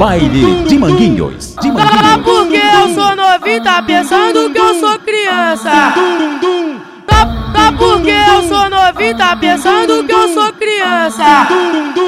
[0.00, 1.54] baile de Manguinhos.
[1.60, 2.24] De Fala Manguinhos.
[2.24, 5.92] porque eu sou novinho, tá pensando que eu sou criança.
[7.06, 11.46] Tá, tá porque eu sou novinho, tá pensando que eu sou criança.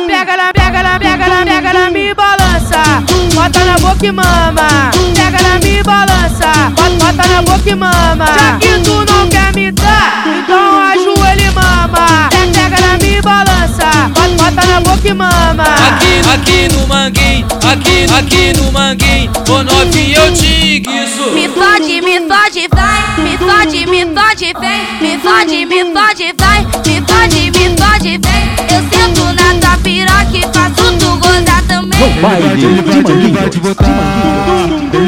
[0.06, 2.82] Pega na, pega na, pega na, pega na minha balança.
[3.34, 4.90] Bota na boca e mama.
[5.14, 6.50] Pega na minha balança.
[6.70, 8.26] Bota, bota na boca e mama.
[8.26, 12.28] Já que tu não quer me dar, então ajoelha e mama.
[12.30, 13.90] Pega, pega na minha balança.
[14.14, 15.64] Bota, bota na boca e mama.
[15.64, 21.30] Aqui, aqui no manguinho, aqui, aqui no manguinho, ô novinho eu te guiço.
[21.32, 26.66] Me fode, me fode, vai, me fode, me fode, vem, me fode, me fode, vai,
[26.86, 28.52] me fode, me fode, vem.
[28.70, 31.98] Eu sento na tua piroca e faço tu gozar também.
[31.98, 34.31] No baile Ele de te De botar, Manguinhos.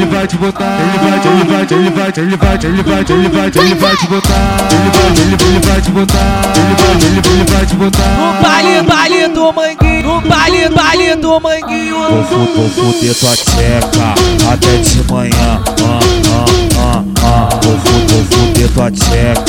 [0.05, 3.29] Ele vai te botar, ele vai, ele vai, ele vai, ele vai, ele vai, ele
[3.29, 7.21] vai, ele vai te botar, ele vai, ele, ele vai te botar, ele vai, ele,
[7.41, 8.03] ele vai te botar.
[8.03, 11.95] No baile, baile do manguinho, no baile, baile do manguinho.
[11.95, 14.13] Vou, fu- vou fuder tua tcheca
[14.53, 15.61] até de manhã.
[15.81, 15.99] Ah,
[16.29, 16.45] ah,
[16.77, 17.59] ah, ah.
[17.63, 17.77] Vou,
[18.07, 19.44] vou fuder tua tcheca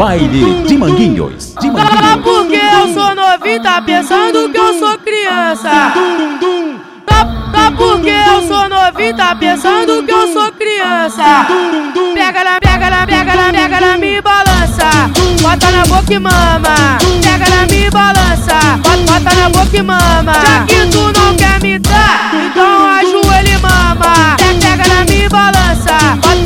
[0.00, 1.54] baile de Manguinhos.
[1.60, 2.24] De Manguinhos.
[2.24, 5.92] porque eu sou novinho, tá pensando que eu sou criança.
[7.04, 11.46] Tá, tá porque eu sou novinho, tá pensando que eu sou criança.
[12.14, 14.88] Pega na, pega na, pega na, pega na minha balança.
[15.42, 16.74] Bota na boca e mama.
[17.22, 18.58] Pega na minha balança.
[18.82, 20.32] Bota, bota na boca e mama.
[20.32, 21.19] Já que tu não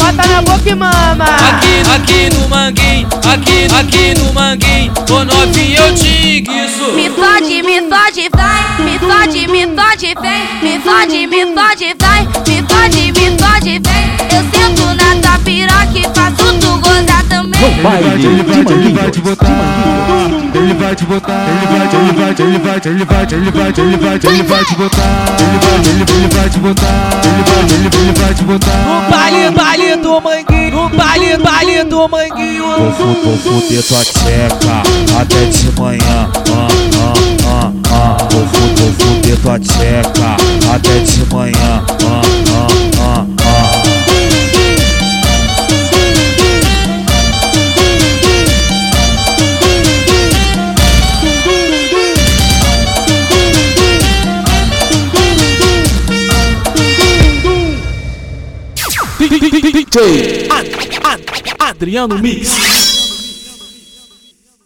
[0.05, 1.25] Bota, na boca e mama.
[1.25, 6.93] Aqui, aqui no manguinho, aqui, aqui no manguinho, ô novinho eu te guiço.
[6.93, 12.23] Me fode, me fode, vai, me fode, me fode, vem, me fode, me fode, vai,
[12.47, 14.05] me fode, me fode, vem.
[14.31, 17.61] Eu sento na tua piroca e faço tu gozar também.
[17.63, 19.05] No baile de Ele vai, ele vai Manguinhos.
[19.07, 20.24] te De botar, Manguinhos.
[20.55, 23.97] Ele vai te botar, ele vai, ele vai, ele vai, ele vai, ele vai, ele
[23.97, 27.89] vai, ele vai te botar, ele vai, ele, ele vai te botar, ele vai, ele,
[27.97, 29.09] ele vai te No botar.
[29.11, 32.65] baile, baile do manguinho, no baile, baile do manguinho.
[32.65, 34.83] Vou, fu- vou fuder tua tcheca
[59.19, 60.49] DJ
[61.59, 63.04] Adriano Mix.